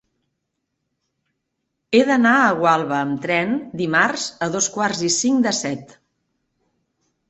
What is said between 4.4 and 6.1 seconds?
a dos quarts i cinc de set.